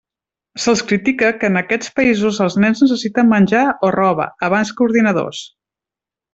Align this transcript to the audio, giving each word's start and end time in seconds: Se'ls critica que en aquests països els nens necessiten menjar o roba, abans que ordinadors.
Se'ls 0.61 0.79
critica 0.91 1.29
que 1.43 1.49
en 1.53 1.59
aquests 1.61 1.91
països 1.99 2.41
els 2.47 2.57
nens 2.65 2.83
necessiten 2.87 3.31
menjar 3.35 3.63
o 3.89 3.93
roba, 3.99 4.29
abans 4.51 4.77
que 4.81 4.89
ordinadors. 4.91 5.47